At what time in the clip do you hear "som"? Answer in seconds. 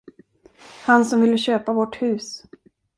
1.05-1.21